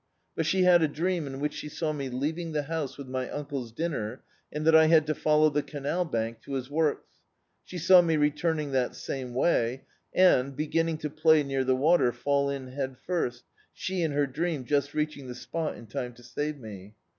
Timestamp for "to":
5.05-5.13, 6.41-6.53, 11.01-11.09, 16.13-16.23